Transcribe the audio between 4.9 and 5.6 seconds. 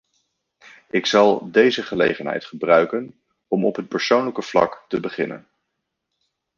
beginnen.